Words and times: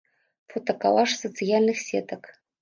Фотакалаж 0.53 1.09
з 1.17 1.19
сацыяльных 1.25 1.77
сетак. 1.89 2.23